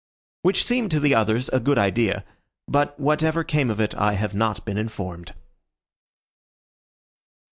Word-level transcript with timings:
Which 0.41 0.65
seemed 0.65 0.89
to 0.89 0.99
the 0.99 1.13
others 1.13 1.47
a 1.49 1.59
good 1.59 1.77
idea, 1.77 2.25
but 2.67 2.99
whatever 2.99 3.43
came 3.43 3.69
of 3.69 3.79
it 3.79 3.93
I 3.93 4.13
have 4.13 4.33
not 4.33 4.65
been 4.65 4.79
informed. 4.79 5.35